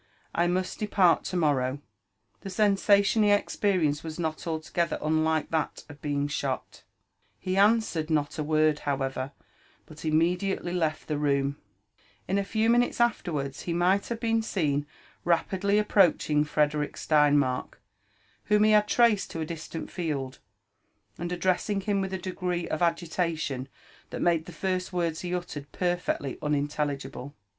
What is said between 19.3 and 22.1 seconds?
a distant field, and addressing him